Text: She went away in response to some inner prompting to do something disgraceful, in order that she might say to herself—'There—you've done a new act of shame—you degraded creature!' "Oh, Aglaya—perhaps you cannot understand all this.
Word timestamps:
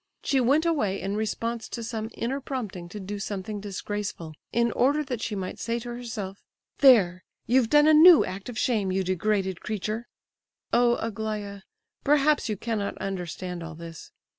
She 0.23 0.39
went 0.41 0.65
away 0.65 0.99
in 0.99 1.15
response 1.15 1.69
to 1.69 1.83
some 1.83 2.09
inner 2.15 2.41
prompting 2.41 2.89
to 2.89 2.99
do 2.99 3.19
something 3.19 3.59
disgraceful, 3.61 4.33
in 4.51 4.71
order 4.71 5.03
that 5.03 5.21
she 5.21 5.35
might 5.35 5.59
say 5.59 5.77
to 5.77 5.89
herself—'There—you've 5.89 7.69
done 7.69 7.85
a 7.85 7.93
new 7.93 8.25
act 8.25 8.49
of 8.49 8.57
shame—you 8.57 9.03
degraded 9.03 9.61
creature!' 9.61 10.07
"Oh, 10.73 10.95
Aglaya—perhaps 10.95 12.49
you 12.49 12.57
cannot 12.57 12.97
understand 12.97 13.61
all 13.61 13.75
this. 13.75 14.09